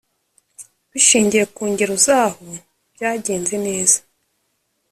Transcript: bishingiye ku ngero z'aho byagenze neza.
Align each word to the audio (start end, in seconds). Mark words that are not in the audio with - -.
bishingiye 0.91 1.43
ku 1.55 1.61
ngero 1.71 1.93
z'aho 2.05 2.43
byagenze 2.93 3.55
neza. 3.65 3.97